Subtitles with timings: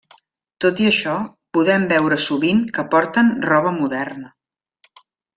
[0.63, 1.11] Tot i això,
[1.57, 4.33] podem veure sovint que porten roba moderna.